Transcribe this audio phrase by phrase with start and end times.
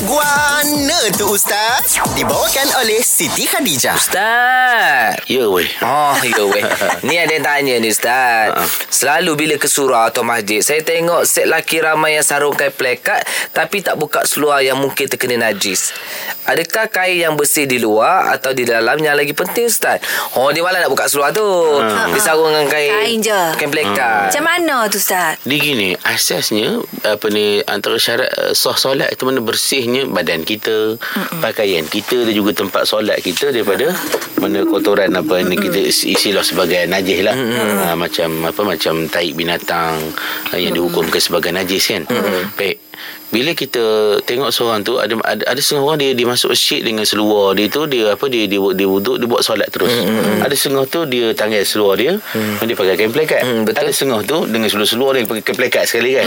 [0.00, 5.20] Guana tu Ustaz Dibawakan oleh Siti Khadijah Ustaz.
[5.28, 5.68] Ya weh.
[5.84, 6.64] Oh, ya weh.
[7.06, 8.56] Ni ada yang tanya ni Ustaz.
[8.88, 13.84] Selalu bila ke surau atau masjid, saya tengok set laki ramai yang sarungkan plekat tapi
[13.84, 15.92] tak buka seluar yang mungkin terkena najis.
[16.50, 20.02] Adakah kain yang bersih di luar atau di dalam yang lagi penting Ustaz?
[20.34, 21.46] Oh, dia malah nak buka seluar tu.
[21.78, 22.90] Dia sarung dengan kain.
[22.90, 23.42] Kain je.
[23.54, 24.34] Kain plekat.
[24.34, 25.38] Macam mana tu Ustaz?
[25.46, 30.98] Dia gini, asasnya apa ni antara syarat uh, sah solat itu mana bersihnya badan kita,
[30.98, 31.38] Mm-mm.
[31.38, 33.94] pakaian kita dan juga tempat solat kita daripada
[34.42, 37.36] mana kotoran apa ni kita isi- isilah sebagai najis lah.
[37.36, 40.02] Ha, macam apa macam taik binatang
[40.50, 42.02] uh, yang dihukumkan sebagai najis kan.
[42.58, 42.79] Baik.
[43.30, 47.06] Bila kita tengok seorang tu ada ada, ada setengah orang dia dia masuk masjid dengan
[47.06, 49.90] seluar dia tu dia apa dia dia dia wuduk dia buat solat terus.
[50.42, 52.18] Ada setengah tu dia tanggal seluar dia
[52.60, 53.42] dia pakai kain plekat.
[53.46, 53.78] Mm, betul.
[53.80, 56.26] Ada setengah tu dengan seluar-seluar dia pakai kain plekat sekali kan.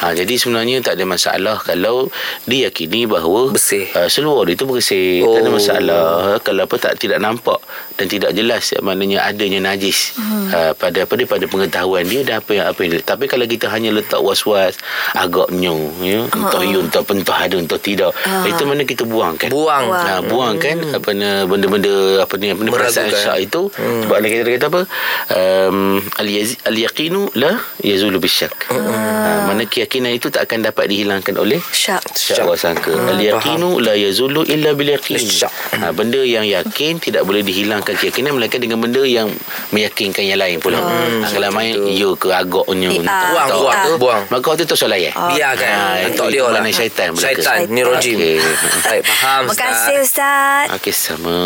[0.00, 2.08] Ha jadi sebenarnya tak ada masalah kalau
[2.48, 3.92] dia yakini bahawa Bersih.
[3.92, 5.20] Uh, seluar dia tu bersih.
[5.22, 5.36] Oh.
[5.36, 6.06] Tak ada masalah
[6.40, 7.60] kalau apa tak tidak nampak
[8.00, 10.14] dan tidak jelas ya, maknanya adanya najis
[10.54, 13.02] uh, pada apa dia pada pengetahuan dia dan apa yang apa yang dia.
[13.04, 14.78] Tapi kalau kita hanya letak was-was
[15.12, 18.10] agaknya ya entah ya entah pentah ada entah tidak.
[18.44, 19.50] Itu mana kita buangkan.
[19.50, 19.90] Buang.
[19.90, 20.04] Buang.
[20.06, 23.66] Nah, buang kan apa ni benda-benda apa ni apa ni perasaan syak itu.
[23.74, 24.06] Hmm.
[24.06, 24.80] sebab Allah kata, kata apa?
[25.28, 25.78] Um,
[26.16, 28.54] al-yaz- al-yaqinu la yazulu bisyak.
[28.70, 32.00] Ha, mana keyakinan itu tak akan dapat dihilangkan oleh Syak.
[32.14, 32.92] syak wasangka.
[32.92, 35.18] Al-yaqinu la yazulu illa bil yaqin.
[35.18, 35.52] Syak.
[35.76, 39.28] ha, benda yang yakin tidak boleh dihilangkan keyakinan melainkan dengan benda yang
[39.70, 40.78] meyakinkan yang lain pula.
[40.78, 43.78] Ha, kalau main ya ke agaknya ah, Buang, entah- buang.
[43.84, 44.22] tu, Buang.
[44.28, 45.70] maka waktu tu solat ya Biarkan.
[45.70, 46.60] Ah, itu dia lah.
[46.60, 47.40] mana syaitan belaka.
[47.40, 47.58] Syaitan.
[47.72, 48.16] Ni rojim.
[48.88, 49.64] Baik, faham Terima Ustaz.
[49.64, 50.66] kasih Ustaz.
[50.78, 51.36] Okey sama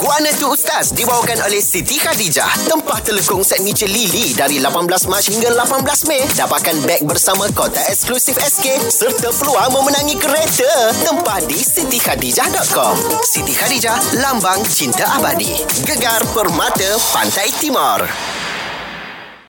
[0.00, 5.22] Guana tu Ustaz Dibawakan oleh Siti Khadijah Tempah telekung set Nietzsche Lily Dari 18 Mac
[5.24, 10.70] hingga 18 Mei Dapatkan beg bersama kota eksklusif SK Serta peluang memenangi kereta
[11.04, 15.52] Tempah di sitikhadijah.com Siti Khadijah Lambang Cinta Abadi
[15.86, 18.33] Gegar Permata Pantai Timur